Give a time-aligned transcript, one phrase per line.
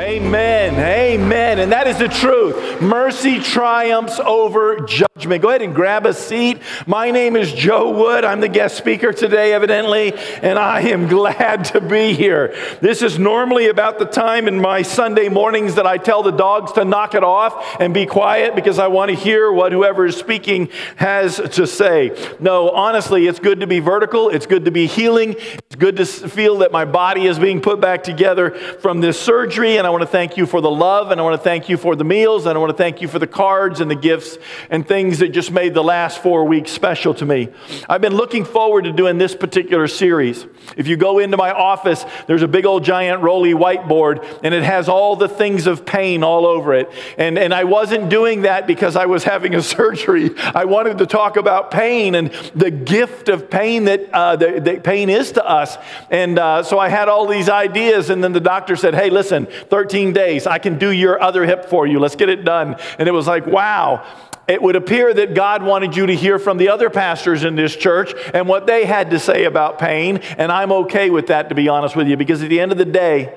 [0.00, 0.74] Amen.
[0.74, 0.99] Amen.
[1.10, 2.80] And that is the truth.
[2.80, 5.42] Mercy triumphs over judgment.
[5.42, 6.58] Go ahead and grab a seat.
[6.86, 8.24] My name is Joe Wood.
[8.24, 12.54] I'm the guest speaker today, evidently, and I am glad to be here.
[12.80, 16.70] This is normally about the time in my Sunday mornings that I tell the dogs
[16.72, 20.16] to knock it off and be quiet because I want to hear what whoever is
[20.16, 22.16] speaking has to say.
[22.38, 24.28] No, honestly, it's good to be vertical.
[24.28, 25.34] It's good to be healing.
[25.36, 29.76] It's good to feel that my body is being put back together from this surgery.
[29.76, 31.76] And I want to thank you for the love, and I want to thank you
[31.76, 34.38] for the meals, and I want to thank you for the cards and the gifts
[34.68, 37.48] and things that just made the last four weeks special to me.
[37.88, 40.46] I've been looking forward to doing this particular series.
[40.76, 44.62] If you go into my office, there's a big old giant rolly whiteboard, and it
[44.62, 46.90] has all the things of pain all over it.
[47.16, 50.30] And, and I wasn't doing that because I was having a surgery.
[50.38, 54.84] I wanted to talk about pain and the gift of pain that, uh, that, that
[54.84, 55.76] pain is to us.
[56.10, 59.46] And uh, so I had all these ideas, and then the doctor said, Hey, listen,
[59.46, 60.46] 13 days.
[60.46, 61.98] I can do your other hip for you.
[61.98, 62.76] Let's get it done.
[62.98, 64.04] And it was like, wow.
[64.48, 67.76] It would appear that God wanted you to hear from the other pastors in this
[67.76, 70.18] church and what they had to say about pain.
[70.38, 72.78] And I'm okay with that, to be honest with you, because at the end of
[72.78, 73.32] the day,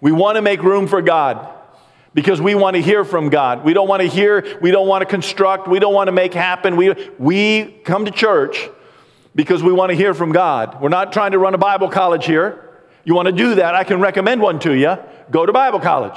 [0.00, 1.52] we want to make room for God
[2.14, 3.62] because we want to hear from God.
[3.62, 6.32] We don't want to hear, we don't want to construct, we don't want to make
[6.32, 6.76] happen.
[6.76, 8.70] We, we come to church
[9.34, 10.80] because we want to hear from God.
[10.80, 12.62] We're not trying to run a Bible college here.
[13.04, 14.96] You want to do that, I can recommend one to you.
[15.30, 16.16] Go to Bible college.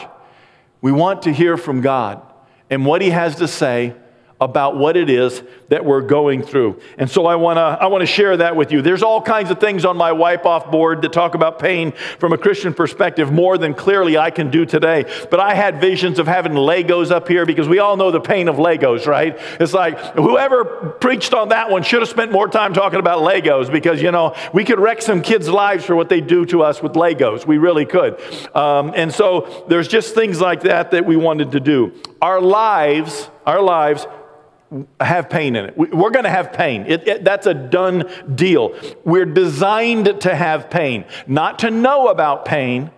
[0.81, 2.21] We want to hear from God
[2.69, 3.95] and what He has to say
[4.41, 6.79] about what it is that we're going through.
[6.97, 8.81] And so I want to I want to share that with you.
[8.81, 12.33] There's all kinds of things on my wipe off board that talk about pain from
[12.33, 15.05] a Christian perspective more than clearly I can do today.
[15.29, 18.47] But I had visions of having Legos up here because we all know the pain
[18.47, 19.37] of Legos, right?
[19.59, 20.65] It's like whoever
[20.99, 24.35] preached on that one should have spent more time talking about Legos because you know
[24.53, 27.45] we could wreck some kids' lives for what they do to us with Legos.
[27.45, 28.19] We really could.
[28.55, 31.93] Um, and so there's just things like that that we wanted to do.
[32.21, 34.07] Our lives, our lives
[34.99, 35.77] have pain in it.
[35.77, 36.85] We're going to have pain.
[36.87, 38.75] It, it, that's a done deal.
[39.03, 42.91] We're designed to have pain, not to know about pain.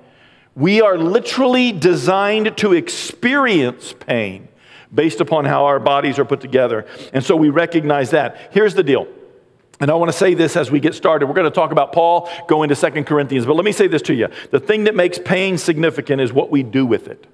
[0.56, 4.50] We are literally designed to experience pain
[4.94, 6.86] based upon how our bodies are put together.
[7.14, 8.36] And so we recognize that.
[8.52, 9.08] Here's the deal.
[9.80, 11.26] And I want to say this as we get started.
[11.26, 13.46] We're going to talk about Paul going to Second Corinthians.
[13.46, 14.28] But let me say this to you.
[14.52, 17.26] The thing that makes pain significant is what we do with it.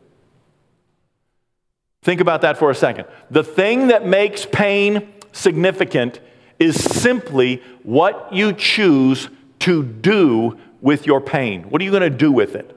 [2.03, 3.05] Think about that for a second.
[3.31, 6.19] The thing that makes pain significant
[6.59, 11.63] is simply what you choose to do with your pain.
[11.63, 12.76] What are you going to do with it?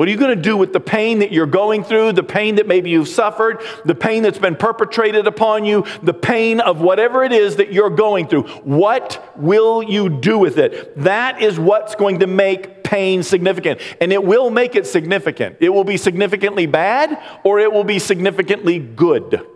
[0.00, 2.54] What are you going to do with the pain that you're going through, the pain
[2.54, 7.22] that maybe you've suffered, the pain that's been perpetrated upon you, the pain of whatever
[7.22, 8.44] it is that you're going through?
[8.64, 10.96] What will you do with it?
[11.00, 13.78] That is what's going to make pain significant.
[14.00, 15.58] And it will make it significant.
[15.60, 19.46] It will be significantly bad or it will be significantly good.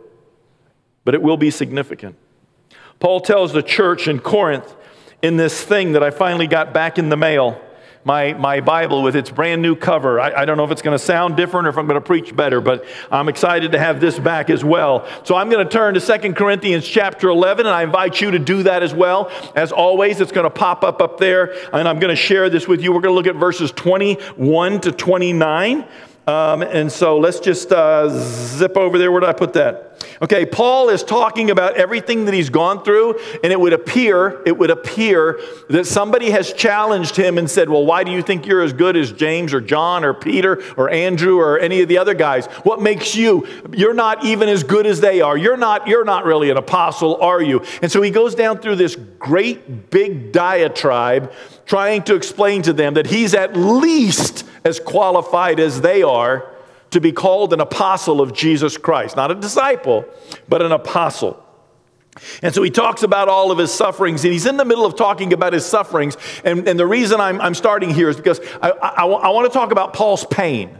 [1.06, 2.16] But it will be significant.
[3.00, 4.76] Paul tells the church in Corinth
[5.22, 7.58] in this thing that I finally got back in the mail
[8.04, 10.20] my, my Bible with its brand new cover.
[10.20, 12.06] I, I don't know if it's going to sound different or if I'm going to
[12.06, 15.08] preach better, but I'm excited to have this back as well.
[15.24, 18.38] So I'm going to turn to Second Corinthians chapter 11, and I invite you to
[18.38, 19.30] do that as well.
[19.56, 22.68] As always, it's going to pop up up there, and I'm going to share this
[22.68, 22.92] with you.
[22.92, 25.84] We're going to look at verses 21 to 29.
[26.26, 29.12] Um, and so let's just uh, zip over there.
[29.12, 29.83] Where did I put that?
[30.22, 34.56] Okay, Paul is talking about everything that he's gone through, and it would appear, it
[34.56, 38.62] would appear that somebody has challenged him and said, Well, why do you think you're
[38.62, 42.14] as good as James or John or Peter or Andrew or any of the other
[42.14, 42.46] guys?
[42.62, 43.46] What makes you?
[43.72, 45.36] You're not even as good as they are.
[45.36, 47.64] You're not, you're not really an apostle, are you?
[47.82, 51.32] And so he goes down through this great big diatribe
[51.66, 56.53] trying to explain to them that he's at least as qualified as they are
[56.94, 59.16] to be called an apostle of Jesus Christ.
[59.16, 60.06] Not a disciple,
[60.48, 61.40] but an apostle.
[62.42, 64.96] And so he talks about all of his sufferings, and he's in the middle of
[64.96, 66.16] talking about his sufferings.
[66.44, 69.56] And, and the reason I'm, I'm starting here is because I, I, I want to
[69.56, 70.78] talk about Paul's pain.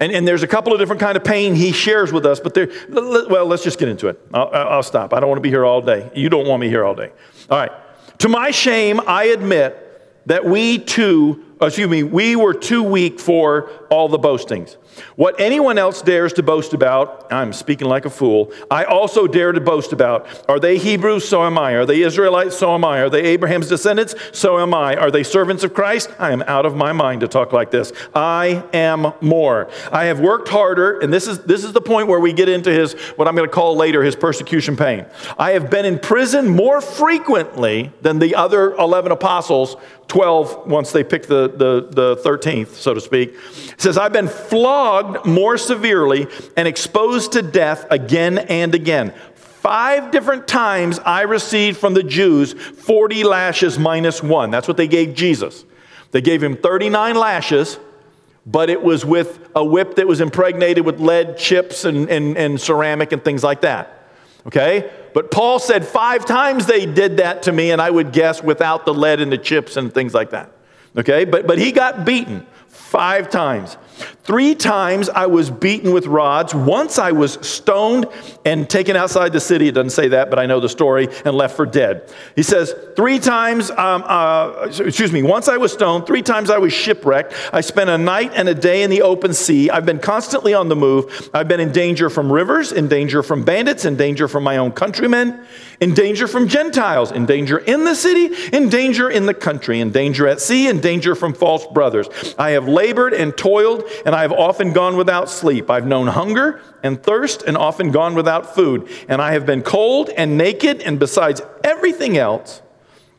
[0.00, 2.54] And, and there's a couple of different kind of pain he shares with us, but
[2.54, 4.20] there, well, let's just get into it.
[4.32, 5.12] I'll, I'll stop.
[5.12, 6.10] I don't want to be here all day.
[6.14, 7.10] You don't want me here all day.
[7.50, 7.72] All right.
[8.18, 13.70] To my shame, I admit that we too, excuse me, we were too weak for
[13.90, 14.76] all the boastings.
[15.16, 19.52] What anyone else dares to boast about, I'm speaking like a fool, I also dare
[19.52, 20.26] to boast about.
[20.48, 21.28] Are they Hebrews?
[21.28, 21.72] So am I.
[21.72, 22.56] Are they Israelites?
[22.56, 23.00] So am I.
[23.00, 24.14] Are they Abraham's descendants?
[24.32, 24.96] So am I.
[24.96, 26.10] Are they servants of Christ?
[26.18, 27.92] I am out of my mind to talk like this.
[28.14, 29.70] I am more.
[29.92, 32.72] I have worked harder, and this is, this is the point where we get into
[32.72, 35.06] his, what I'm going to call later, his persecution pain.
[35.38, 39.76] I have been in prison more frequently than the other 11 apostles
[40.08, 43.34] 12 once they picked the, the, the, the 13th, so to speak.
[43.76, 49.14] Says, I've been flogged more severely and exposed to death again and again.
[49.34, 54.50] Five different times I received from the Jews 40 lashes minus one.
[54.50, 55.64] That's what they gave Jesus.
[56.10, 57.78] They gave him 39 lashes,
[58.46, 62.60] but it was with a whip that was impregnated with lead chips and, and, and
[62.60, 63.98] ceramic and things like that.
[64.46, 64.90] Okay?
[65.12, 68.86] But Paul said five times they did that to me, and I would guess without
[68.86, 70.52] the lead and the chips and things like that.
[70.98, 71.24] Okay?
[71.24, 73.76] But, but he got beaten five times.
[74.22, 76.54] Three times I was beaten with rods.
[76.54, 78.06] Once I was stoned
[78.44, 79.68] and taken outside the city.
[79.68, 82.12] It doesn't say that, but I know the story, and left for dead.
[82.36, 86.06] He says, Three times, um, uh, excuse me, once I was stoned.
[86.06, 87.32] Three times I was shipwrecked.
[87.52, 89.70] I spent a night and a day in the open sea.
[89.70, 91.30] I've been constantly on the move.
[91.32, 94.72] I've been in danger from rivers, in danger from bandits, in danger from my own
[94.72, 95.44] countrymen,
[95.80, 99.90] in danger from Gentiles, in danger in the city, in danger in the country, in
[99.90, 102.08] danger at sea, in danger from false brothers.
[102.36, 105.70] I have labored and toiled, and I have often gone without sleep.
[105.70, 108.88] I've known hunger and thirst, and often gone without food.
[109.08, 112.62] And I have been cold and naked, and besides everything else,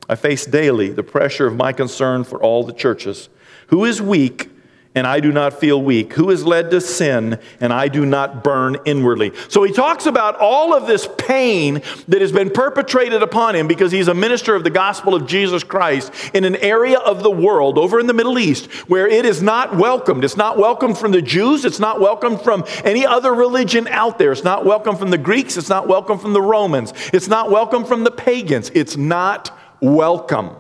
[0.07, 3.30] I face daily the pressure of my concern for all the churches.
[3.68, 4.50] Who is weak?
[4.99, 6.13] And I do not feel weak?
[6.13, 9.31] Who is led to sin, and I do not burn inwardly?
[9.47, 13.91] So he talks about all of this pain that has been perpetrated upon him because
[13.91, 17.77] he's a minister of the gospel of Jesus Christ in an area of the world
[17.77, 20.23] over in the Middle East where it is not welcomed.
[20.23, 24.33] It's not welcomed from the Jews, it's not welcomed from any other religion out there.
[24.33, 27.85] It's not welcomed from the Greeks, it's not welcome from the Romans, it's not welcome
[27.85, 28.69] from the pagans.
[28.75, 30.55] It's not welcome.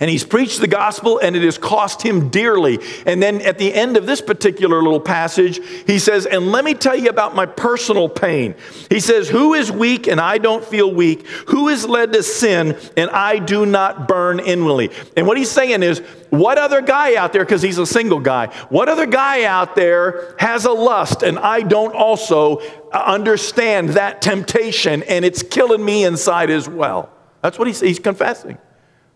[0.00, 2.78] And he's preached the gospel and it has cost him dearly.
[3.06, 6.74] And then at the end of this particular little passage, he says, And let me
[6.74, 8.54] tell you about my personal pain.
[8.90, 11.26] He says, Who is weak and I don't feel weak?
[11.48, 14.90] Who is led to sin and I do not burn inwardly?
[15.16, 16.00] And what he's saying is,
[16.30, 20.34] what other guy out there, because he's a single guy, what other guy out there
[20.38, 26.48] has a lust and I don't also understand that temptation and it's killing me inside
[26.48, 27.10] as well?
[27.42, 28.56] That's what he's, he's confessing.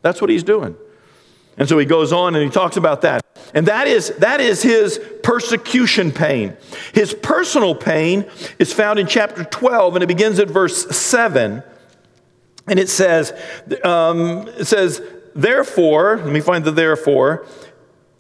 [0.07, 0.77] That's what he's doing.
[1.59, 3.27] And so he goes on and he talks about that.
[3.55, 6.57] And that is, that is his persecution pain.
[6.95, 8.31] His personal pain
[8.61, 11.65] is found in chapter 12, and it begins at verse 7.
[12.69, 13.33] And it says,
[13.83, 15.03] um, it says,
[15.35, 17.45] therefore, let me find the therefore.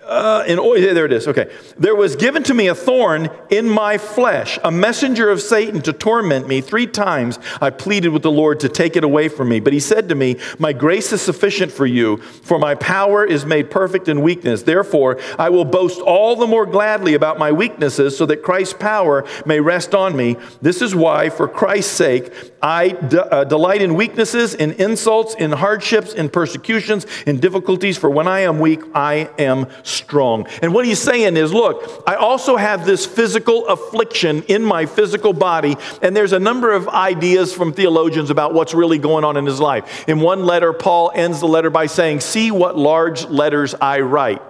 [0.06, 1.26] Uh, in, oh, there it is.
[1.26, 1.50] Okay.
[1.76, 5.92] There was given to me a thorn in my flesh, a messenger of Satan to
[5.92, 6.60] torment me.
[6.60, 9.58] Three times I pleaded with the Lord to take it away from me.
[9.58, 13.44] But he said to me, My grace is sufficient for you, for my power is
[13.44, 14.62] made perfect in weakness.
[14.62, 19.24] Therefore, I will boast all the more gladly about my weaknesses, so that Christ's power
[19.44, 20.36] may rest on me.
[20.62, 22.32] This is why, for Christ's sake,
[22.66, 27.96] I uh, delight in weaknesses, in insults, in hardships, in persecutions, in difficulties.
[27.96, 30.48] For when I am weak, I am strong.
[30.62, 35.32] And what he's saying is, look, I also have this physical affliction in my physical
[35.32, 39.46] body, and there's a number of ideas from theologians about what's really going on in
[39.46, 40.08] his life.
[40.08, 44.42] In one letter, Paul ends the letter by saying, See what large letters I write.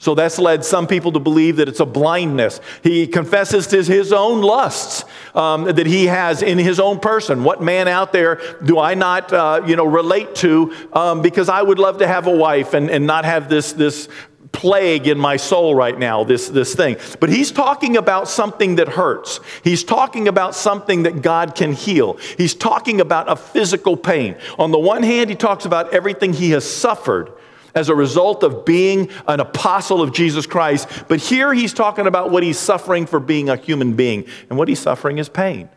[0.00, 2.58] So that's led some people to believe that it's a blindness.
[2.82, 5.04] He confesses to his own lusts
[5.34, 7.44] um, that he has in his own person.
[7.44, 10.74] What man out there do I not, uh, you know, relate to?
[10.94, 14.08] Um, because I would love to have a wife and, and not have this, this
[14.52, 16.96] plague in my soul right now, this, this thing.
[17.20, 19.38] But he's talking about something that hurts.
[19.62, 22.14] He's talking about something that God can heal.
[22.38, 24.36] He's talking about a physical pain.
[24.58, 27.34] On the one hand, he talks about everything he has suffered
[27.74, 30.88] as a result of being an apostle of Jesus Christ.
[31.08, 34.26] But here he's talking about what he's suffering for being a human being.
[34.48, 35.68] And what he's suffering is pain.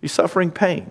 [0.00, 0.90] He's suffering pain.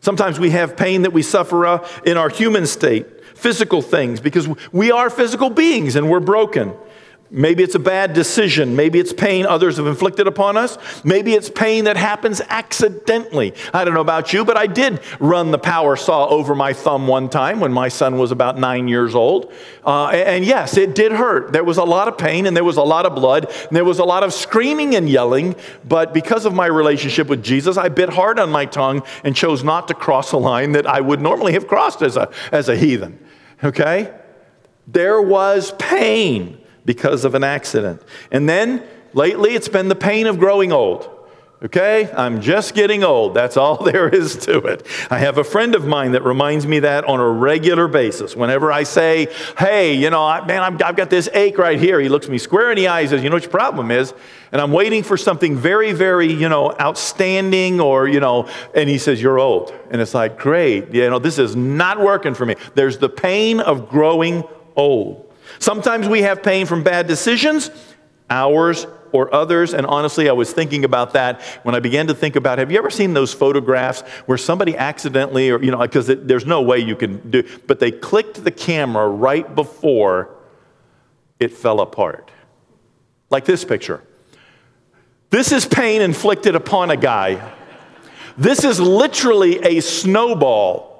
[0.00, 4.48] Sometimes we have pain that we suffer uh, in our human state physical things because
[4.72, 6.74] we are physical beings and we're broken.
[7.30, 8.74] Maybe it's a bad decision.
[8.74, 10.78] Maybe it's pain others have inflicted upon us.
[11.04, 13.54] Maybe it's pain that happens accidentally.
[13.72, 17.06] I don't know about you, but I did run the power saw over my thumb
[17.06, 19.52] one time when my son was about nine years old.
[19.84, 21.52] Uh, and yes, it did hurt.
[21.52, 23.84] There was a lot of pain and there was a lot of blood and there
[23.84, 25.54] was a lot of screaming and yelling.
[25.86, 29.62] But because of my relationship with Jesus, I bit hard on my tongue and chose
[29.62, 32.76] not to cross a line that I would normally have crossed as a, as a
[32.76, 33.18] heathen
[33.62, 34.14] okay?
[34.86, 36.58] There was pain
[36.88, 38.00] because of an accident.
[38.30, 41.06] And then lately it's been the pain of growing old.
[41.62, 42.10] Okay?
[42.10, 43.34] I'm just getting old.
[43.34, 44.86] That's all there is to it.
[45.10, 48.34] I have a friend of mine that reminds me that on a regular basis.
[48.34, 49.28] Whenever I say,
[49.58, 52.70] hey, you know, man, i have got this ache right here, he looks me square
[52.70, 54.14] in the eye and says, you know what your problem is?
[54.50, 58.96] And I'm waiting for something very, very, you know, outstanding or, you know, and he
[58.96, 59.74] says, you're old.
[59.90, 62.56] And it's like, great, you know, this is not working for me.
[62.74, 65.27] There's the pain of growing old.
[65.58, 67.70] Sometimes we have pain from bad decisions,
[68.30, 69.74] ours or others.
[69.74, 72.78] And honestly, I was thinking about that when I began to think about have you
[72.78, 76.96] ever seen those photographs where somebody accidentally, or, you know, because there's no way you
[76.96, 80.30] can do, but they clicked the camera right before
[81.40, 82.30] it fell apart?
[83.30, 84.02] Like this picture.
[85.30, 87.52] This is pain inflicted upon a guy.
[88.38, 90.97] This is literally a snowball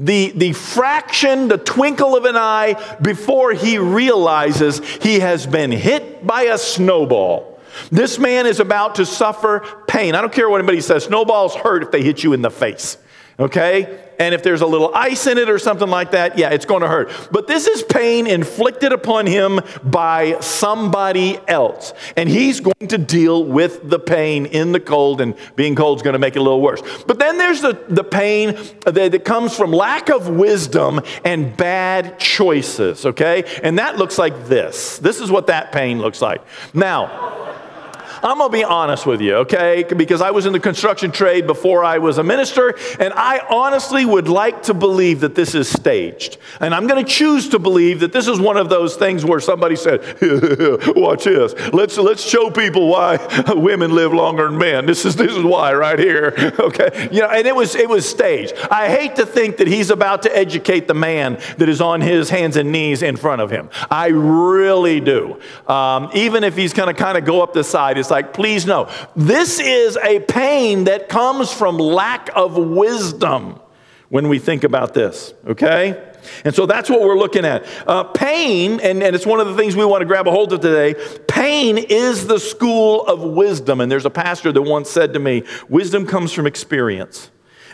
[0.00, 6.26] the, the fraction, the twinkle of an eye before he realizes he has been hit
[6.26, 7.60] by a snowball.
[7.92, 10.14] This man is about to suffer pain.
[10.14, 12.96] I don't care what anybody says, snowballs hurt if they hit you in the face
[13.40, 14.06] okay?
[14.20, 16.82] And if there's a little ice in it or something like that, yeah, it's going
[16.82, 17.10] to hurt.
[17.32, 21.94] But this is pain inflicted upon him by somebody else.
[22.18, 26.02] And he's going to deal with the pain in the cold, and being cold is
[26.02, 26.82] going to make it a little worse.
[27.06, 32.18] But then there's the, the pain that, that comes from lack of wisdom and bad
[32.18, 33.44] choices, okay?
[33.62, 34.98] And that looks like this.
[34.98, 36.42] This is what that pain looks like.
[36.74, 37.40] Now,
[38.22, 39.84] I'm going to be honest with you, okay?
[39.84, 44.04] Because I was in the construction trade before I was a minister, and I honestly
[44.04, 46.38] would like to believe that this is staged.
[46.60, 49.40] And I'm going to choose to believe that this is one of those things where
[49.40, 50.00] somebody said,
[50.96, 51.54] Watch this.
[51.72, 53.18] Let's, let's show people why
[53.54, 54.86] women live longer than men.
[54.86, 57.08] This is, this is why right here, okay?
[57.10, 58.54] You know, and it was, it was staged.
[58.70, 62.30] I hate to think that he's about to educate the man that is on his
[62.30, 63.70] hands and knees in front of him.
[63.90, 65.40] I really do.
[65.66, 68.66] Um, even if he's going to kind of go up the side, it's like, please
[68.66, 73.60] know, this is a pain that comes from lack of wisdom
[74.08, 76.10] when we think about this, okay?
[76.44, 77.64] And so that's what we're looking at.
[77.86, 80.52] Uh, pain, and, and it's one of the things we want to grab a hold
[80.52, 80.94] of today.
[81.28, 83.80] Pain is the school of wisdom.
[83.80, 87.30] And there's a pastor that once said to me, Wisdom comes from experience.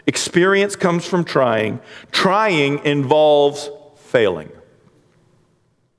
[0.07, 1.81] Experience comes from trying.
[2.13, 4.53] Trying involves failing.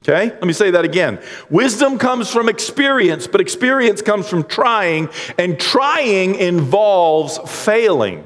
[0.03, 0.29] Okay?
[0.29, 1.19] Let me say that again.
[1.49, 8.25] Wisdom comes from experience, but experience comes from trying, and trying involves failing.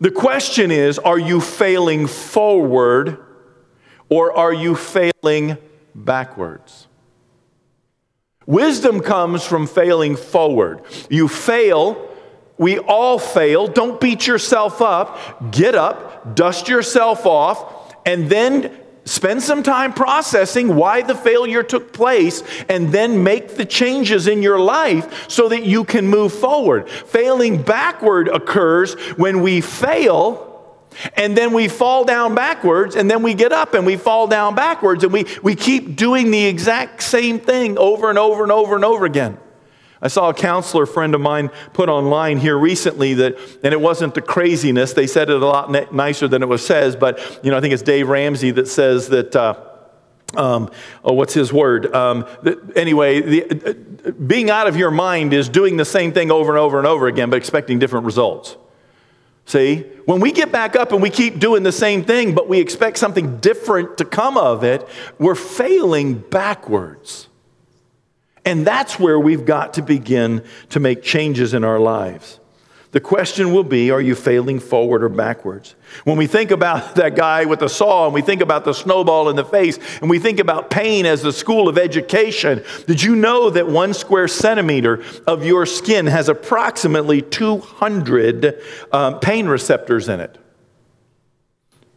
[0.00, 3.18] The question is are you failing forward
[4.08, 5.56] or are you failing
[5.94, 6.88] backwards?
[8.44, 10.82] Wisdom comes from failing forward.
[11.10, 12.08] You fail,
[12.58, 13.66] we all fail.
[13.66, 15.50] Don't beat yourself up.
[15.50, 18.70] Get up, dust yourself off, and then
[19.06, 24.42] Spend some time processing why the failure took place and then make the changes in
[24.42, 26.90] your life so that you can move forward.
[26.90, 30.42] Failing backward occurs when we fail
[31.14, 34.56] and then we fall down backwards and then we get up and we fall down
[34.56, 38.74] backwards and we, we keep doing the exact same thing over and over and over
[38.74, 39.38] and over again.
[40.02, 44.14] I saw a counselor friend of mine put online here recently that, and it wasn't
[44.14, 44.92] the craziness.
[44.92, 47.72] They said it a lot nicer than it was says, but you know, I think
[47.72, 49.34] it's Dave Ramsey that says that.
[49.34, 49.54] Uh,
[50.34, 50.70] um,
[51.04, 51.94] oh, what's his word?
[51.94, 52.26] Um,
[52.74, 56.58] anyway, the, uh, being out of your mind is doing the same thing over and
[56.58, 58.56] over and over again, but expecting different results.
[59.46, 62.58] See, when we get back up and we keep doing the same thing, but we
[62.58, 64.86] expect something different to come of it,
[65.20, 67.28] we're failing backwards.
[68.46, 72.38] And that's where we've got to begin to make changes in our lives.
[72.92, 75.74] The question will be are you failing forward or backwards?
[76.04, 79.28] When we think about that guy with the saw and we think about the snowball
[79.28, 83.16] in the face and we think about pain as the school of education, did you
[83.16, 88.62] know that one square centimeter of your skin has approximately 200
[88.92, 90.38] um, pain receptors in it?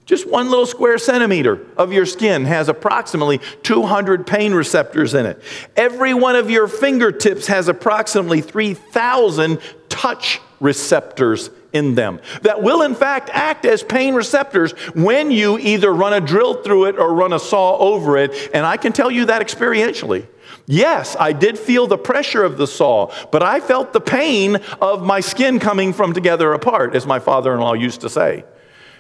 [0.10, 5.40] Just one little square centimeter of your skin has approximately 200 pain receptors in it.
[5.76, 12.96] Every one of your fingertips has approximately 3,000 touch receptors in them that will, in
[12.96, 17.32] fact, act as pain receptors when you either run a drill through it or run
[17.32, 18.50] a saw over it.
[18.52, 20.26] And I can tell you that experientially.
[20.66, 25.04] Yes, I did feel the pressure of the saw, but I felt the pain of
[25.04, 28.44] my skin coming from together apart, as my father in law used to say.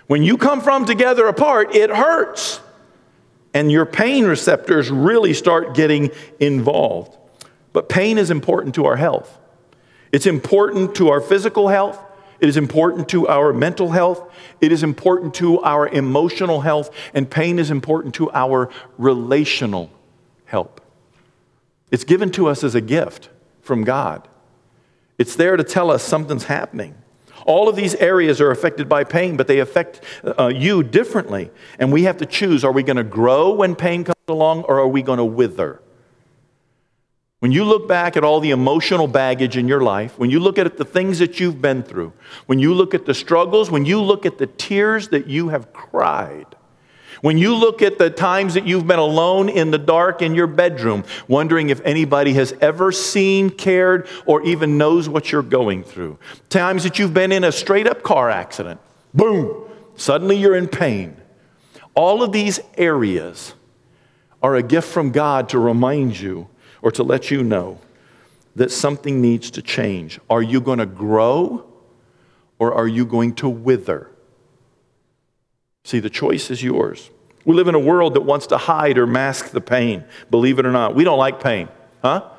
[0.10, 2.62] When you come from together apart, it hurts.
[3.54, 7.16] And your pain receptors really start getting involved.
[7.74, 9.38] But pain is important to our health.
[10.12, 12.04] It's important to our physical health.
[12.39, 14.34] It is important to our mental health.
[14.60, 16.89] It is important to our emotional health.
[17.13, 19.92] And pain is important to our relational
[20.46, 20.82] help.
[21.92, 23.30] It's given to us as a gift
[23.62, 24.28] from God.
[25.20, 26.96] It's there to tell us something's happening.
[27.50, 31.50] All of these areas are affected by pain, but they affect uh, you differently.
[31.79, 34.79] And we have to choose are we going to grow when pain comes along or
[34.79, 35.82] are we going to wither?
[37.39, 40.60] When you look back at all the emotional baggage in your life, when you look
[40.60, 42.13] at the things that you've been through,
[42.46, 45.74] when you look at the struggles, when you look at the tears that you have
[45.74, 46.56] cried,
[47.22, 50.48] When you look at the times that you've been alone in the dark in your
[50.48, 56.18] bedroom, wondering if anybody has ever seen, cared, or even knows what you're going through.
[56.50, 58.80] Times that you've been in a straight up car accident,
[59.14, 61.18] boom, suddenly you're in pain.
[61.94, 63.54] All of these areas
[64.42, 66.48] are a gift from God to remind you
[66.82, 67.80] or to let you know
[68.56, 70.20] that something needs to change.
[70.30, 71.66] Are you going to grow
[72.58, 74.10] or are you going to wither?
[75.89, 77.10] See, the choice is yours.
[77.46, 80.67] We live in a world that wants to hide or mask the pain, believe it
[80.67, 80.93] or not.
[80.93, 81.67] We don't like pain,
[82.03, 82.29] huh?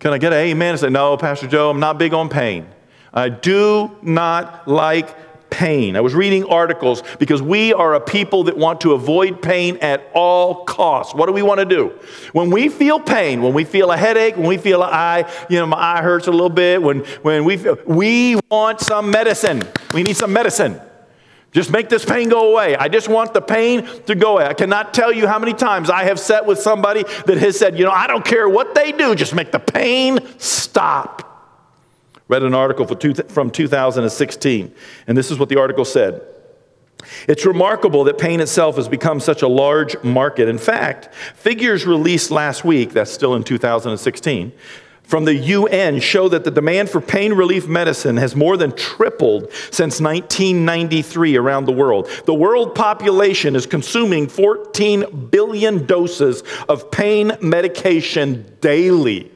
[0.00, 2.66] Can I get an amen and say, no, Pastor Joe, I'm not big on pain.
[3.10, 5.96] I do not like pain.
[5.96, 10.06] I was reading articles because we are a people that want to avoid pain at
[10.12, 11.14] all costs.
[11.14, 11.98] What do we want to do?
[12.34, 15.58] When we feel pain, when we feel a headache, when we feel an eye, you
[15.58, 19.62] know, my eye hurts a little bit, when, when we feel, we want some medicine.
[19.94, 20.78] We need some medicine.
[21.52, 22.76] Just make this pain go away.
[22.76, 24.46] I just want the pain to go away.
[24.46, 27.76] I cannot tell you how many times I have sat with somebody that has said,
[27.76, 31.26] you know, I don't care what they do, just make the pain stop.
[32.28, 34.74] Read an article from 2016,
[35.08, 36.22] and this is what the article said.
[37.26, 40.48] It's remarkable that pain itself has become such a large market.
[40.48, 44.52] In fact, figures released last week, that's still in 2016,
[45.10, 49.52] from the UN show that the demand for pain relief medicine has more than tripled
[49.72, 52.08] since 1993 around the world.
[52.26, 59.32] The world population is consuming 14 billion doses of pain medication daily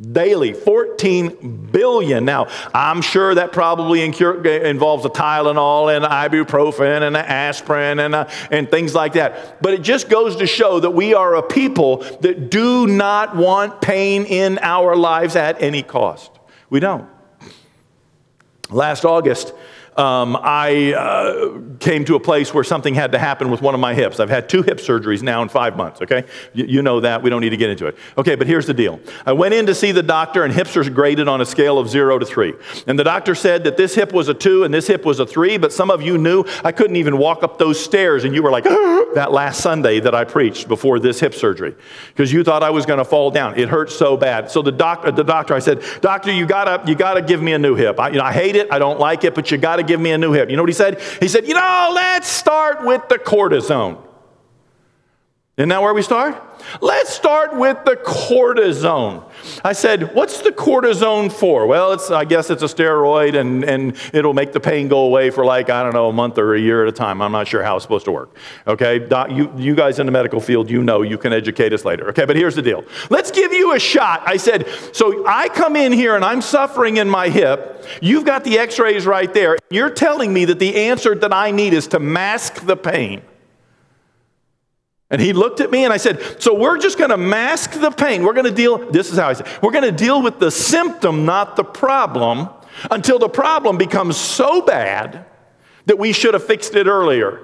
[0.00, 2.26] daily 14 billion.
[2.26, 8.30] Now i'm sure that probably involves a tylenol and ibuprofen and an aspirin and, a,
[8.50, 9.62] and things like that.
[9.62, 13.80] But it just goes to show that we are a people that do not want
[13.80, 16.30] pain in our lives at any cost.
[16.68, 17.08] We don't.
[18.68, 19.54] Last august
[19.96, 23.80] um, I uh, came to a place where something had to happen with one of
[23.80, 24.20] my hips.
[24.20, 26.24] I've had two hip surgeries now in five months, okay?
[26.52, 27.22] You, you, know that.
[27.22, 27.96] We don't need to get into it.
[28.18, 29.00] Okay, but here's the deal.
[29.24, 31.88] I went in to see the doctor, and hips are graded on a scale of
[31.88, 32.52] zero to three.
[32.86, 35.26] And the doctor said that this hip was a two and this hip was a
[35.26, 38.42] three, but some of you knew I couldn't even walk up those stairs, and you
[38.42, 38.64] were like,
[39.14, 41.74] that last Sunday that I preached before this hip surgery,
[42.08, 43.58] because you thought I was going to fall down.
[43.58, 44.50] It hurt so bad.
[44.50, 47.58] So the, doc, the doctor, I said, Doctor, you gotta, you gotta give me a
[47.58, 47.98] new hip.
[47.98, 50.10] I, you know, I hate it, I don't like it, but you gotta give me
[50.10, 50.50] a new hip.
[50.50, 51.00] You know what he said?
[51.20, 54.02] He said, You know, let's start with the cortisone.
[55.56, 56.42] Isn't that where we start?
[56.82, 59.24] Let's start with the cortisone.
[59.64, 61.66] I said, What's the cortisone for?
[61.66, 65.30] Well, it's, I guess it's a steroid and, and it'll make the pain go away
[65.30, 67.22] for like, I don't know, a month or a year at a time.
[67.22, 68.36] I'm not sure how it's supposed to work.
[68.66, 71.86] Okay, Doc, you, you guys in the medical field, you know, you can educate us
[71.86, 72.10] later.
[72.10, 72.84] Okay, but here's the deal.
[73.08, 74.24] Let's give you a shot.
[74.26, 77.82] I said, So I come in here and I'm suffering in my hip.
[78.02, 79.56] You've got the x rays right there.
[79.70, 83.22] You're telling me that the answer that I need is to mask the pain.
[85.10, 87.90] And he looked at me and I said, So we're just going to mask the
[87.90, 88.24] pain.
[88.24, 90.50] We're going to deal, this is how I said, we're going to deal with the
[90.50, 92.48] symptom, not the problem,
[92.90, 95.24] until the problem becomes so bad
[95.86, 97.40] that we should have fixed it earlier.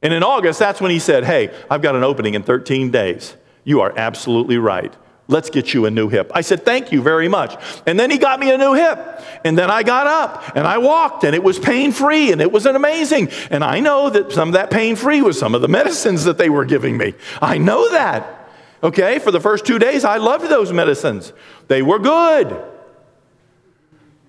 [0.00, 3.36] And in August, that's when he said, Hey, I've got an opening in 13 days.
[3.64, 4.94] You are absolutely right.
[5.30, 6.32] Let's get you a new hip.
[6.34, 7.54] I said, Thank you very much.
[7.86, 9.20] And then he got me a new hip.
[9.44, 12.50] And then I got up and I walked and it was pain free and it
[12.50, 13.28] was an amazing.
[13.50, 16.38] And I know that some of that pain free was some of the medicines that
[16.38, 17.14] they were giving me.
[17.42, 18.50] I know that.
[18.82, 21.34] Okay, for the first two days, I loved those medicines.
[21.66, 22.64] They were good.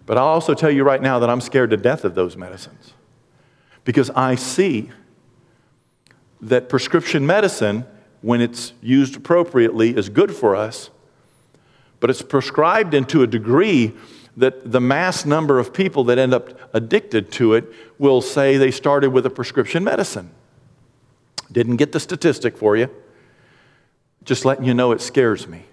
[0.05, 2.93] But I'll also tell you right now that I'm scared to death of those medicines
[3.85, 4.89] because I see
[6.41, 7.85] that prescription medicine
[8.21, 10.89] when it's used appropriately, is good for us,
[11.99, 13.93] but it's prescribed into a degree
[14.37, 17.65] that the mass number of people that end up addicted to it
[17.97, 20.31] will say they started with a prescription medicine.
[21.51, 22.89] Didn't get the statistic for you.
[24.23, 25.65] Just letting you know it scares me.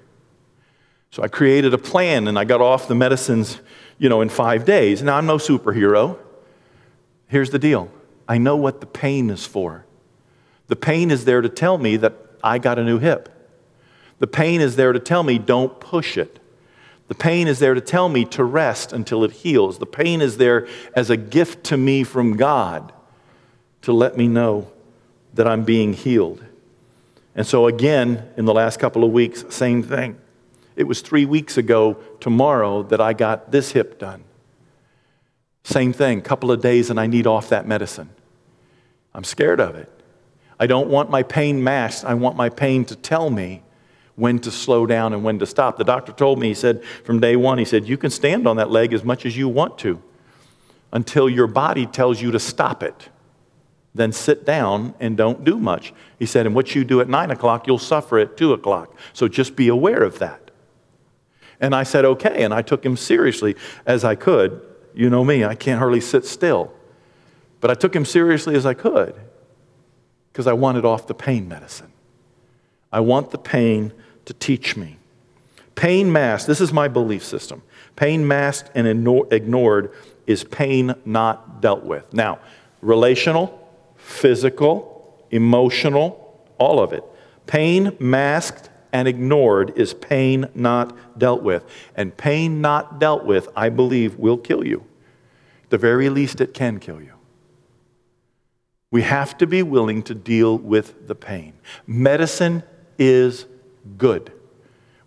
[1.10, 3.60] So I created a plan and I got off the medicines,
[3.98, 5.02] you know, in five days.
[5.02, 6.18] Now I'm no superhero.
[7.28, 7.90] Here's the deal
[8.28, 9.84] I know what the pain is for.
[10.68, 13.28] The pain is there to tell me that I got a new hip.
[14.20, 16.38] The pain is there to tell me, don't push it.
[17.08, 19.78] The pain is there to tell me to rest until it heals.
[19.78, 22.92] The pain is there as a gift to me from God
[23.82, 24.70] to let me know
[25.34, 26.44] that I'm being healed.
[27.34, 30.16] And so, again, in the last couple of weeks, same thing.
[30.76, 34.24] It was three weeks ago tomorrow that I got this hip done.
[35.64, 38.10] Same thing, couple of days, and I need off that medicine.
[39.12, 39.90] I'm scared of it.
[40.58, 42.04] I don't want my pain masked.
[42.04, 43.62] I want my pain to tell me
[44.14, 45.76] when to slow down and when to stop.
[45.76, 48.56] The doctor told me, he said, from day one, he said, you can stand on
[48.56, 50.02] that leg as much as you want to
[50.92, 53.10] until your body tells you to stop it.
[53.96, 55.92] then sit down and don't do much.
[56.18, 58.94] He said, and what you do at nine o'clock, you'll suffer at two o'clock.
[59.12, 60.50] So just be aware of that.
[61.60, 62.44] And I said, okay.
[62.44, 64.60] And I took him seriously as I could.
[64.94, 66.72] You know me, I can't hardly sit still.
[67.60, 69.14] But I took him seriously as I could
[70.36, 71.90] because I wanted off the pain medicine.
[72.92, 73.90] I want the pain
[74.26, 74.98] to teach me.
[75.76, 77.62] Pain masked, this is my belief system.
[77.96, 79.90] Pain masked and ignored
[80.26, 82.12] is pain not dealt with.
[82.12, 82.38] Now,
[82.82, 87.02] relational, physical, emotional, all of it.
[87.46, 91.64] Pain masked and ignored is pain not dealt with.
[91.96, 94.84] And pain not dealt with, I believe, will kill you.
[95.70, 97.15] The very least, it can kill you.
[98.96, 101.52] We have to be willing to deal with the pain.
[101.86, 102.62] Medicine
[102.98, 103.44] is
[103.98, 104.32] good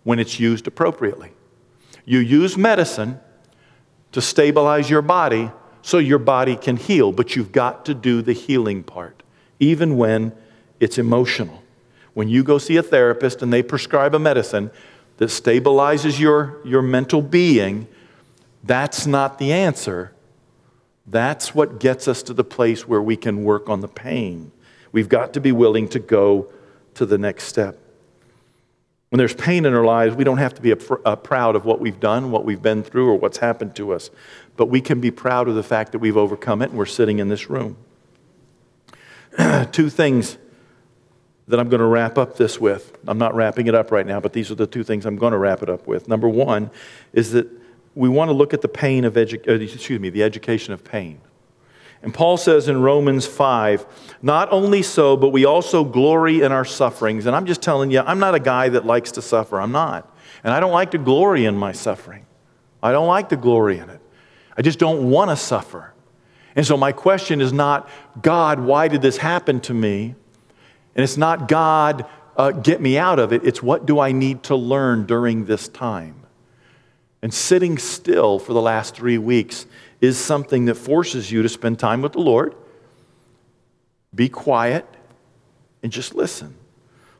[0.04, 1.32] when it's used appropriately.
[2.04, 3.18] You use medicine
[4.12, 5.50] to stabilize your body
[5.82, 9.24] so your body can heal, but you've got to do the healing part,
[9.58, 10.34] even when
[10.78, 11.60] it's emotional.
[12.14, 14.70] When you go see a therapist and they prescribe a medicine
[15.16, 17.88] that stabilizes your, your mental being,
[18.62, 20.12] that's not the answer.
[21.10, 24.52] That's what gets us to the place where we can work on the pain.
[24.92, 26.48] We've got to be willing to go
[26.94, 27.76] to the next step.
[29.08, 31.80] When there's pain in our lives, we don't have to be uh, proud of what
[31.80, 34.10] we've done, what we've been through, or what's happened to us.
[34.56, 37.18] But we can be proud of the fact that we've overcome it and we're sitting
[37.18, 37.76] in this room.
[39.72, 40.38] two things
[41.48, 42.96] that I'm going to wrap up this with.
[43.08, 45.32] I'm not wrapping it up right now, but these are the two things I'm going
[45.32, 46.06] to wrap it up with.
[46.06, 46.70] Number one
[47.12, 47.48] is that
[47.94, 50.84] we want to look at the pain of edu- uh, excuse me, the education of
[50.84, 51.20] pain.
[52.02, 56.64] And Paul says in Romans 5, not only so, but we also glory in our
[56.64, 57.26] sufferings.
[57.26, 59.60] And I'm just telling you, I'm not a guy that likes to suffer.
[59.60, 60.16] I'm not.
[60.42, 62.24] And I don't like to glory in my suffering.
[62.82, 64.00] I don't like to glory in it.
[64.56, 65.92] I just don't want to suffer.
[66.56, 67.88] And so my question is not,
[68.22, 70.14] God, why did this happen to me?
[70.94, 73.44] And it's not, God, uh, get me out of it.
[73.44, 76.19] It's what do I need to learn during this time?
[77.22, 79.66] And sitting still for the last three weeks
[80.00, 82.54] is something that forces you to spend time with the Lord,
[84.14, 84.86] be quiet,
[85.82, 86.56] and just listen.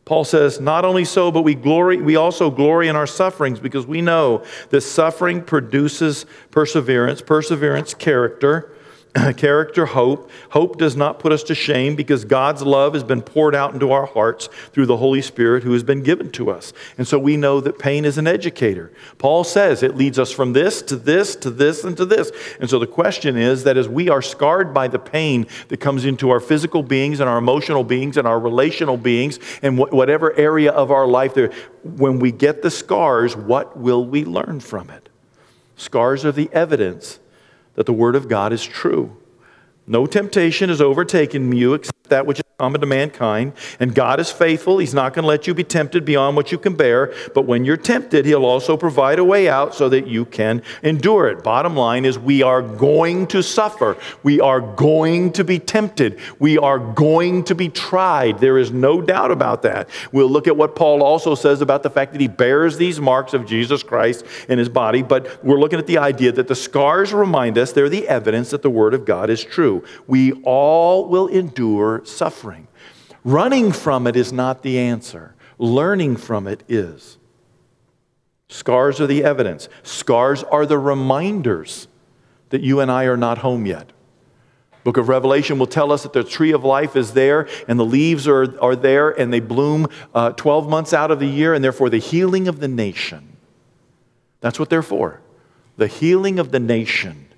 [0.05, 3.87] Paul says, not only so, but we glory, we also glory in our sufferings because
[3.87, 8.73] we know that suffering produces perseverance, perseverance, character,
[9.37, 10.31] character, hope.
[10.51, 13.91] Hope does not put us to shame because God's love has been poured out into
[13.91, 16.73] our hearts through the Holy Spirit who has been given to us.
[16.97, 18.93] And so we know that pain is an educator.
[19.19, 22.31] Paul says it leads us from this to this to this and to this.
[22.61, 26.05] And so the question is that as we are scarred by the pain that comes
[26.05, 30.73] into our physical beings and our emotional beings and our relational beings and whatever area
[30.73, 35.09] of our life there, when we get the scars, what will we learn from it?
[35.77, 37.20] Scars are the evidence
[37.81, 39.17] that the Word of God is true.
[39.87, 43.55] No temptation has overtaken you except that which is common to mankind.
[43.81, 44.79] And God is faithful.
[44.79, 47.15] He's not going to let you be tempted beyond what you can bear.
[47.35, 51.29] But when you're tempted, He'll also provide a way out so that you can endure
[51.29, 51.43] it.
[51.43, 53.97] Bottom line is, we are going to suffer.
[54.23, 56.19] We are going to be tempted.
[56.39, 58.41] We are going to be tried.
[58.41, 59.89] There is no doubt about that.
[60.13, 63.33] We'll look at what Paul also says about the fact that he bears these marks
[63.33, 65.03] of Jesus Christ in his body.
[65.03, 68.61] But we're looking at the idea that the scars remind us they're the evidence that
[68.61, 69.83] the Word of God is true.
[70.07, 72.69] We all will endure suffering.
[73.25, 77.19] Running from it is not the answer, learning from it is.
[78.49, 81.87] Scars are the evidence, scars are the reminders
[82.49, 83.93] that you and I are not home yet.
[84.83, 87.85] Book of Revelation will tell us that the tree of life is there and the
[87.85, 91.63] leaves are, are there and they bloom uh, 12 months out of the year and
[91.63, 93.37] therefore the healing of the nation.
[94.41, 95.21] That's what they're for.
[95.77, 97.30] The healing of the nation.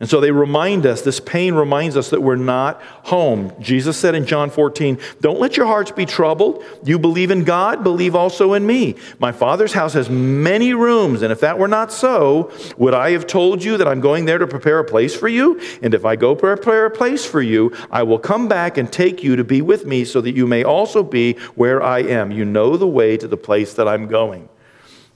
[0.00, 3.52] And so they remind us, this pain reminds us that we're not home.
[3.60, 6.64] Jesus said in John 14, Don't let your hearts be troubled.
[6.82, 8.96] You believe in God, believe also in me.
[9.20, 13.28] My Father's house has many rooms, and if that were not so, would I have
[13.28, 15.60] told you that I'm going there to prepare a place for you?
[15.80, 19.22] And if I go prepare a place for you, I will come back and take
[19.22, 22.32] you to be with me so that you may also be where I am.
[22.32, 24.48] You know the way to the place that I'm going.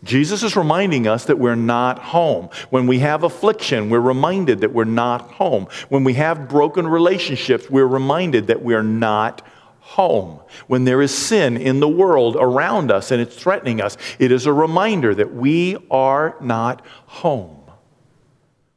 [0.05, 2.51] Jesus is reminding us that we're not home.
[2.71, 5.67] When we have affliction, we're reminded that we're not home.
[5.89, 9.43] When we have broken relationships, we're reminded that we're not
[9.81, 10.39] home.
[10.69, 14.47] When there is sin in the world around us and it's threatening us, it is
[14.47, 17.57] a reminder that we are not home.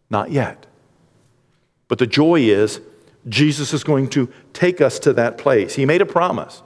[0.10, 0.66] Not yet.
[1.88, 2.82] But the joy is,
[3.28, 5.76] Jesus is going to take us to that place.
[5.76, 6.64] He made a promise.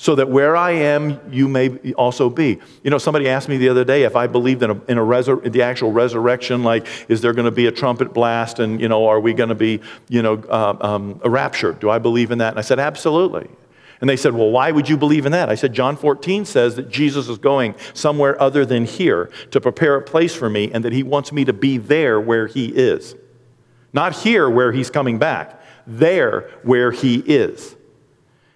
[0.00, 2.60] So that where I am, you may also be.
[2.84, 5.50] You know, somebody asked me the other day if I believed in, a, in a
[5.50, 9.08] the actual resurrection, like, is there going to be a trumpet blast and, you know,
[9.08, 11.72] are we going to be, you know, uh, um, a rapture?
[11.72, 12.50] Do I believe in that?
[12.50, 13.50] And I said, absolutely.
[14.00, 15.48] And they said, Well, why would you believe in that?
[15.48, 19.96] I said, John 14 says that Jesus is going somewhere other than here to prepare
[19.96, 23.16] a place for me and that he wants me to be there where he is.
[23.92, 27.74] Not here where he's coming back, there where he is.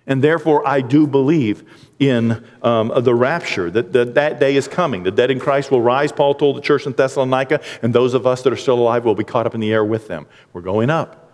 [0.06, 1.64] And therefore, I do believe
[1.98, 5.04] in um, the rapture, that, that that day is coming.
[5.04, 8.26] The dead in Christ will rise, Paul told the church in Thessalonica, and those of
[8.26, 10.26] us that are still alive will be caught up in the air with them.
[10.52, 11.30] We're going up.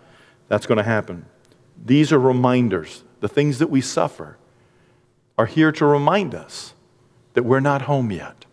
[0.47, 1.25] That's going to happen.
[1.83, 3.03] These are reminders.
[3.21, 4.37] The things that we suffer
[5.37, 6.73] are here to remind us
[7.33, 8.45] that we're not home yet.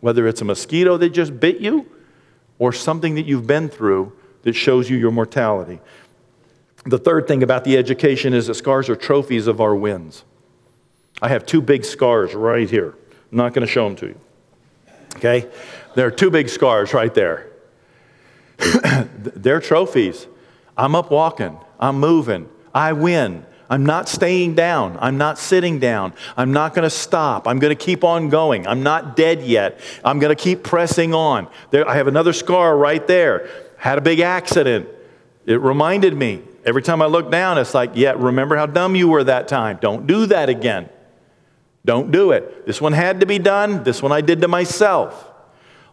[0.00, 1.86] Whether it's a mosquito that just bit you
[2.58, 5.80] or something that you've been through that shows you your mortality.
[6.84, 10.24] The third thing about the education is that scars are trophies of our wins.
[11.22, 12.94] I have two big scars right here.
[13.30, 14.20] I'm not going to show them to you.
[15.16, 15.48] Okay?
[15.94, 17.50] There are two big scars right there.
[19.18, 20.26] They're trophies.
[20.76, 23.46] I'm up walking, I'm moving, I win.
[23.70, 24.98] I'm not staying down.
[25.00, 26.12] I'm not sitting down.
[26.36, 27.48] I'm not going to stop.
[27.48, 28.66] I'm going to keep on going.
[28.66, 29.80] I'm not dead yet.
[30.04, 31.48] I'm going to keep pressing on.
[31.70, 33.48] There, I have another scar right there.
[33.78, 34.86] Had a big accident.
[35.46, 39.08] It reminded me Every time I look down, it's like, yeah, remember how dumb you
[39.08, 39.78] were that time.
[39.80, 40.88] Don't do that again.
[41.84, 42.66] Don't do it.
[42.66, 43.84] This one had to be done.
[43.84, 45.30] This one I did to myself.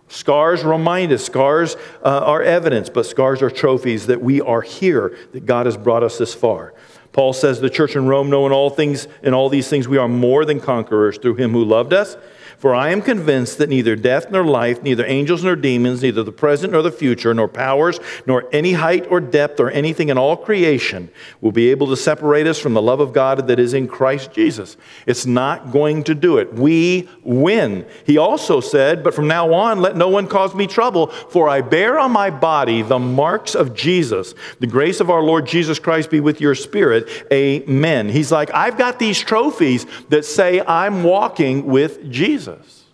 [0.07, 5.17] Scars remind us, scars uh, are evidence, but scars are trophies that we are here,
[5.31, 6.73] that God has brought us this far.
[7.13, 10.07] Paul says the church in Rome, knowing all things, in all these things, we are
[10.07, 12.15] more than conquerors through him who loved us.
[12.61, 16.31] For I am convinced that neither death nor life, neither angels nor demons, neither the
[16.31, 20.37] present nor the future, nor powers, nor any height or depth, or anything in all
[20.37, 21.09] creation
[21.41, 24.31] will be able to separate us from the love of God that is in Christ
[24.31, 24.77] Jesus.
[25.07, 26.53] It's not going to do it.
[26.53, 27.83] We win.
[28.05, 31.61] He also said, But from now on, let no one cause me trouble, for I
[31.61, 34.35] bear on my body the marks of Jesus.
[34.59, 37.09] The grace of our Lord Jesus Christ be with your spirit.
[37.33, 38.07] Amen.
[38.07, 42.50] He's like, I've got these trophies that say I'm walking with Jesus.
[42.57, 42.85] Jesus?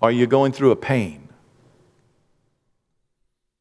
[0.00, 1.28] Are you going through a pain?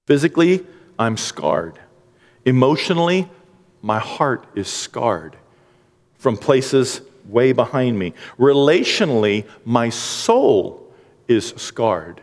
[0.06, 0.66] Physically,
[1.00, 1.80] I'm scarred.
[2.46, 3.30] Emotionally,
[3.82, 5.36] my heart is scarred
[6.18, 8.14] from places way behind me.
[8.38, 10.92] Relationally, my soul
[11.28, 12.22] is scarred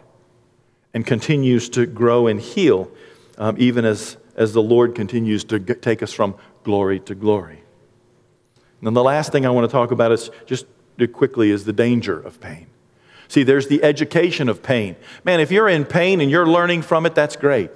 [0.94, 2.90] and continues to grow and heal,
[3.36, 7.60] um, even as, as the Lord continues to get, take us from glory to glory.
[8.78, 10.66] And then the last thing I want to talk about is just
[11.12, 12.66] quickly is the danger of pain.
[13.28, 14.96] See, there's the education of pain.
[15.24, 17.70] Man, if you're in pain and you're learning from it, that's great.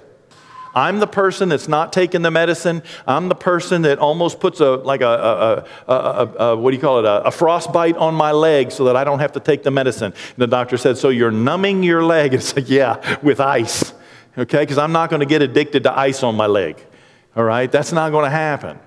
[0.75, 2.83] I'm the person that's not taking the medicine.
[3.07, 6.81] I'm the person that almost puts a like a, a, a, a what do you
[6.81, 9.71] call it a, frostbite on my leg so that I don't have to take the
[9.71, 10.13] medicine.
[10.13, 13.93] And the doctor said, "So you're numbing your leg?" It's like, "Yeah, with ice."
[14.37, 16.77] Okay, because I'm not going to get addicted to ice on my leg.
[17.35, 18.79] All right, that's not going to happen.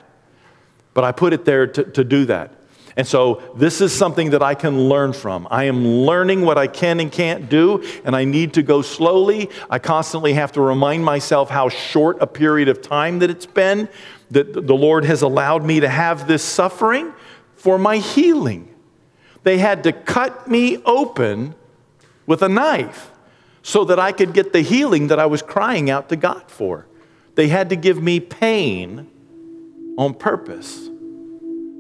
[0.94, 2.52] But I put it there to, to do that.
[2.96, 5.48] And so, this is something that I can learn from.
[5.50, 9.48] I am learning what I can and can't do, and I need to go slowly.
[9.70, 13.88] I constantly have to remind myself how short a period of time that it's been,
[14.30, 17.12] that the Lord has allowed me to have this suffering
[17.56, 18.68] for my healing.
[19.42, 21.54] They had to cut me open
[22.26, 23.10] with a knife
[23.62, 26.86] so that I could get the healing that I was crying out to God for.
[27.36, 29.08] They had to give me pain
[29.96, 30.90] on purpose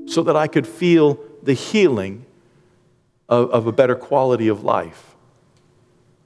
[0.06, 2.24] so that I could feel the healing
[3.28, 5.14] of, of a better quality of life.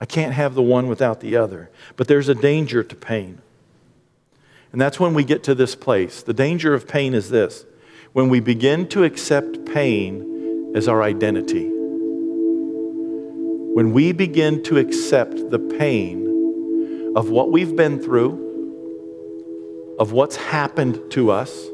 [0.01, 1.71] I can't have the one without the other.
[1.97, 3.41] But there's a danger to pain.
[4.73, 6.23] And that's when we get to this place.
[6.23, 7.65] The danger of pain is this
[8.13, 11.69] when we begin to accept pain as our identity.
[13.75, 18.45] When we begin to accept the pain of what we've been through,
[19.99, 21.69] of what's happened to us,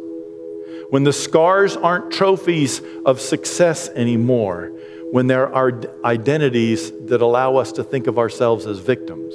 [0.93, 4.71] when the scars aren't trophies of success anymore,
[5.11, 5.73] when there are
[6.05, 9.35] identities that allow us to think of ourselves as victims.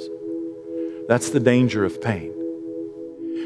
[1.08, 2.30] That's the danger of pain.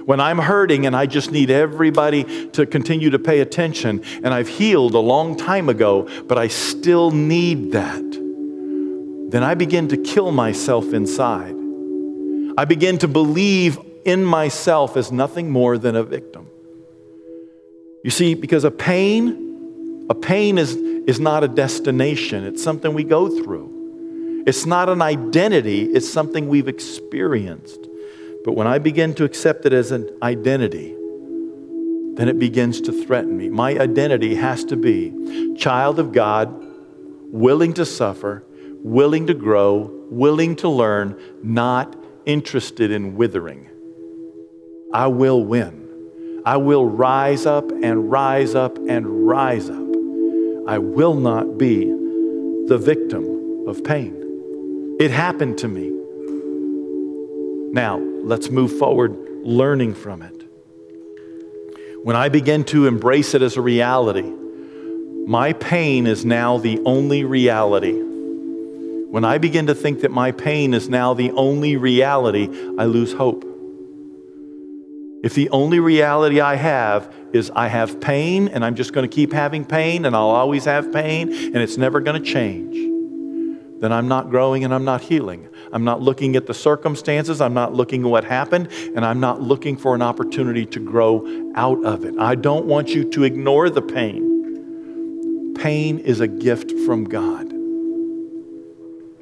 [0.05, 4.49] When I'm hurting and I just need everybody to continue to pay attention, and I've
[4.49, 8.11] healed a long time ago, but I still need that,
[9.31, 11.57] then I begin to kill myself inside.
[12.59, 16.51] I begin to believe in myself as nothing more than a victim.
[18.03, 23.05] You see, because a pain, a pain is, is not a destination, it's something we
[23.05, 24.45] go through.
[24.47, 27.89] It's not an identity, it's something we've experienced.
[28.45, 30.97] But when I begin to accept it as an identity,
[32.15, 33.49] then it begins to threaten me.
[33.49, 36.53] My identity has to be child of God,
[37.31, 38.45] willing to suffer,
[38.83, 43.69] willing to grow, willing to learn, not interested in withering.
[44.93, 45.82] I will win.
[46.45, 49.87] I will rise up and rise up and rise up.
[50.67, 54.97] I will not be the victim of pain.
[54.99, 55.91] It happened to me.
[57.73, 60.43] Now, let's move forward learning from it.
[62.03, 64.29] When I begin to embrace it as a reality,
[65.27, 67.93] my pain is now the only reality.
[67.93, 73.13] When I begin to think that my pain is now the only reality, I lose
[73.13, 73.52] hope.
[75.23, 79.15] If the only reality I have is I have pain and I'm just going to
[79.15, 82.75] keep having pain and I'll always have pain and it's never going to change,
[83.81, 85.49] then I'm not growing and I'm not healing.
[85.73, 89.41] I'm not looking at the circumstances, I'm not looking at what happened, and I'm not
[89.41, 92.19] looking for an opportunity to grow out of it.
[92.19, 95.55] I don't want you to ignore the pain.
[95.57, 97.53] Pain is a gift from God.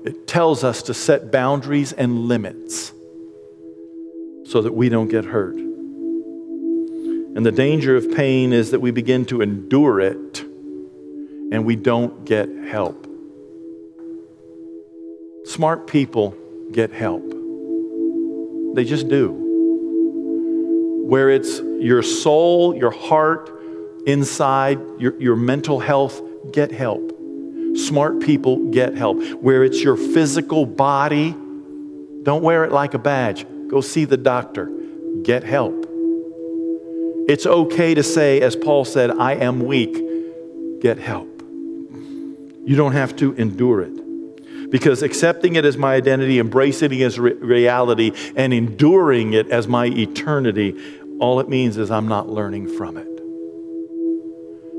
[0.06, 2.94] It tells us to set boundaries and limits
[4.46, 5.69] so that we don't get hurt.
[7.36, 10.40] And the danger of pain is that we begin to endure it
[11.52, 13.06] and we don't get help.
[15.44, 16.36] Smart people
[16.72, 17.24] get help,
[18.74, 19.36] they just do.
[21.08, 23.50] Where it's your soul, your heart,
[24.06, 26.20] inside, your, your mental health,
[26.52, 27.16] get help.
[27.74, 29.22] Smart people get help.
[29.40, 31.32] Where it's your physical body,
[32.22, 33.46] don't wear it like a badge.
[33.68, 34.70] Go see the doctor.
[35.22, 35.79] Get help.
[37.30, 39.96] It's okay to say, as Paul said, I am weak.
[40.80, 41.28] Get help.
[41.38, 44.68] You don't have to endure it.
[44.68, 49.68] Because accepting it as my identity, embracing it as re- reality, and enduring it as
[49.68, 50.74] my eternity,
[51.20, 53.06] all it means is I'm not learning from it.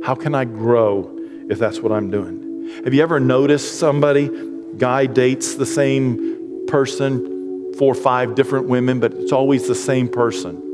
[0.04, 1.10] How can I grow
[1.50, 2.82] if that's what I'm doing?
[2.84, 4.30] Have you ever noticed somebody,
[4.78, 10.10] guy dates the same person, four or five different women, but it's always the same
[10.10, 10.68] person?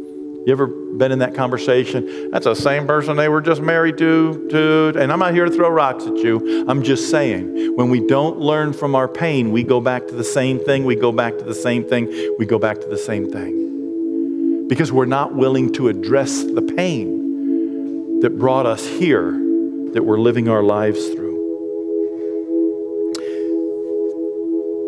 [0.47, 2.31] You ever been in that conversation?
[2.31, 5.51] That's the same person they were just married to, to, and I'm not here to
[5.51, 6.65] throw rocks at you.
[6.69, 10.23] I'm just saying, when we don't learn from our pain, we go back to the
[10.23, 12.07] same thing, we go back to the same thing,
[12.39, 14.69] we go back to the same thing.
[14.69, 20.47] Because we're not willing to address the pain that brought us here, that we're living
[20.47, 21.26] our lives through.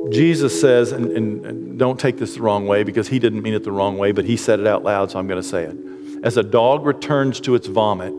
[0.10, 3.54] Jesus says, and, and, and, don't take this the wrong way because he didn't mean
[3.54, 5.63] it the wrong way, but he said it out loud, so I'm going to say
[5.63, 5.78] it.
[6.24, 8.13] As a dog returns to its vomit,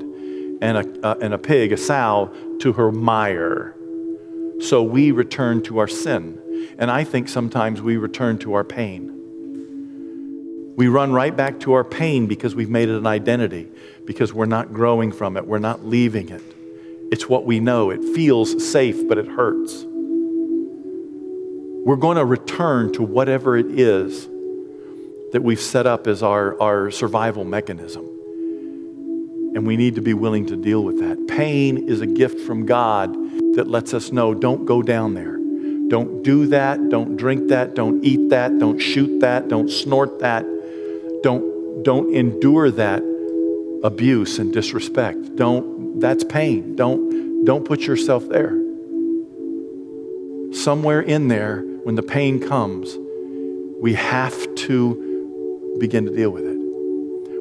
[0.62, 3.74] and a, uh, and a pig, a sow, to her mire,
[4.60, 6.38] so we return to our sin.
[6.78, 9.16] And I think sometimes we return to our pain.
[10.76, 13.68] We run right back to our pain because we've made it an identity,
[14.04, 16.42] because we're not growing from it, we're not leaving it.
[17.10, 17.90] It's what we know.
[17.90, 19.84] It feels safe, but it hurts
[21.84, 24.28] we're going to return to whatever it is
[25.32, 28.04] that we've set up as our, our survival mechanism.
[29.54, 31.26] And we need to be willing to deal with that.
[31.26, 33.12] Pain is a gift from God
[33.54, 35.38] that lets us know don't go down there.
[35.88, 36.88] Don't do that.
[36.88, 37.74] Don't drink that.
[37.74, 38.58] Don't eat that.
[38.58, 39.48] Don't shoot that.
[39.48, 40.44] Don't snort that.
[41.22, 43.02] Don't, don't endure that
[43.82, 45.34] abuse and disrespect.
[45.34, 46.76] Don't, that's pain.
[46.76, 48.56] Don't, don't put yourself there.
[50.52, 52.96] Somewhere in there, when the pain comes,
[53.80, 56.58] we have to begin to deal with it.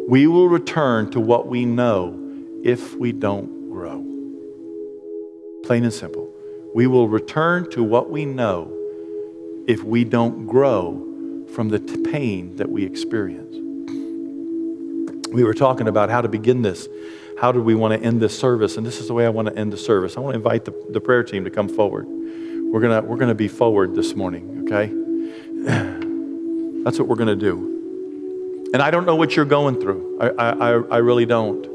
[0.09, 2.17] We will return to what we know
[2.63, 4.03] if we don't grow.
[5.63, 6.33] Plain and simple.
[6.73, 8.73] We will return to what we know
[9.67, 13.55] if we don't grow from the t- pain that we experience.
[15.31, 16.87] We were talking about how to begin this.
[17.39, 18.77] How do we want to end this service?
[18.77, 20.17] And this is the way I want to end the service.
[20.17, 22.07] I want to invite the, the prayer team to come forward.
[22.71, 24.93] We're going we're to be forward this morning, okay?
[26.83, 28.69] That's what we're going to do.
[28.73, 30.19] And I don't know what you're going through.
[30.21, 31.67] I, I, I really don't.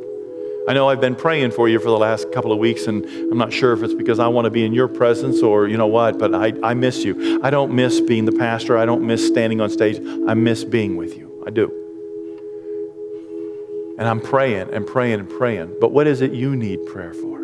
[0.69, 3.37] I know I've been praying for you for the last couple of weeks, and I'm
[3.37, 5.89] not sure if it's because I want to be in your presence or you know
[5.89, 7.41] what, but I, I miss you.
[7.43, 8.79] I don't miss being the pastor.
[8.79, 9.99] I don't miss standing on stage.
[10.29, 11.43] I miss being with you.
[11.45, 11.73] I do.
[13.99, 15.77] And I'm praying and praying and praying.
[15.81, 17.44] But what is it you need prayer for?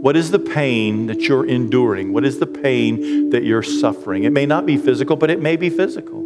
[0.00, 2.12] What is the pain that you're enduring?
[2.12, 4.22] What is the pain that you're suffering?
[4.22, 6.22] It may not be physical, but it may be physical.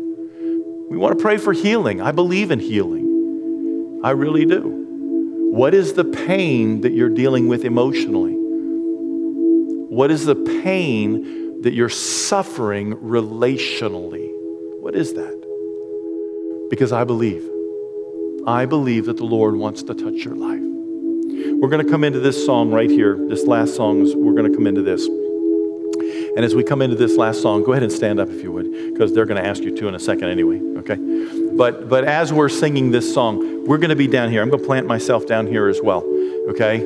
[0.90, 2.02] We want to pray for healing.
[2.02, 4.00] I believe in healing.
[4.04, 4.82] I really do.
[5.52, 8.34] What is the pain that you're dealing with emotionally?
[9.94, 14.28] What is the pain that you're suffering relationally?
[14.80, 16.68] What is that?
[16.68, 17.48] Because I believe.
[18.46, 20.71] I believe that the Lord wants to touch your life.
[21.62, 23.16] We're going to come into this song right here.
[23.16, 25.06] This last song, is, we're going to come into this.
[25.06, 28.50] And as we come into this last song, go ahead and stand up if you
[28.50, 30.96] would, because they're going to ask you to in a second anyway, okay?
[31.56, 34.42] But, but as we're singing this song, we're going to be down here.
[34.42, 36.02] I'm going to plant myself down here as well,
[36.48, 36.82] okay?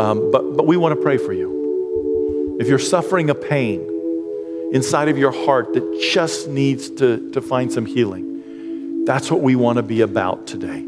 [0.00, 2.56] Um, but, but we want to pray for you.
[2.58, 3.82] If you're suffering a pain
[4.72, 9.54] inside of your heart that just needs to, to find some healing, that's what we
[9.54, 10.84] want to be about today,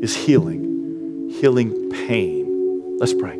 [0.00, 0.63] is healing
[1.40, 2.98] healing pain.
[2.98, 3.38] Let's pray.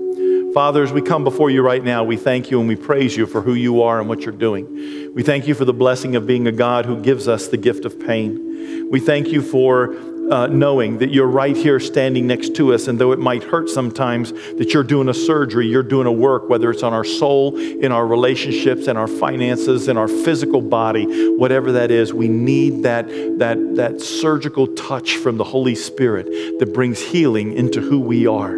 [0.52, 3.26] Father, as we come before you right now, we thank you and we praise you
[3.26, 5.12] for who you are and what you're doing.
[5.14, 7.84] We thank you for the blessing of being a God who gives us the gift
[7.84, 8.88] of pain.
[8.90, 9.96] We thank you for
[10.30, 13.68] uh, knowing that you're right here standing next to us, and though it might hurt
[13.68, 17.56] sometimes, that you're doing a surgery, you're doing a work, whether it's on our soul,
[17.56, 21.04] in our relationships, in our finances, in our physical body,
[21.36, 23.06] whatever that is, we need that,
[23.38, 26.26] that, that surgical touch from the Holy Spirit
[26.58, 28.56] that brings healing into who we are.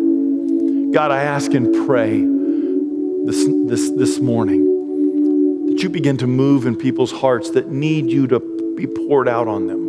[0.92, 2.20] God, I ask and pray
[3.26, 8.26] this, this, this morning that you begin to move in people's hearts that need you
[8.28, 8.40] to
[8.76, 9.85] be poured out on them.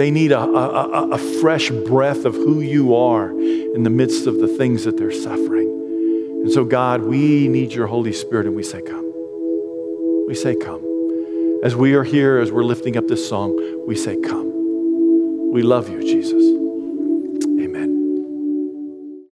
[0.00, 4.38] They need a, a, a, fresh breath of who you are in the midst of
[4.38, 5.68] the things that they're suffering.
[6.42, 9.12] And so, God, we need your Holy Spirit, and we say, Come.
[10.26, 10.80] We say, Come.
[11.62, 13.54] As we are here, as we're lifting up this song,
[13.86, 15.52] we say, Come.
[15.52, 16.49] We love you, Jesus.